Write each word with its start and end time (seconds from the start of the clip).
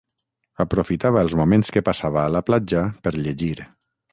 Aprofitava 0.63 1.21
els 1.25 1.35
moments 1.41 1.69
que 1.75 1.85
passava 1.91 2.23
a 2.25 2.33
la 2.37 2.45
platja 2.51 2.83
per 3.05 3.17
llegir. 3.19 3.53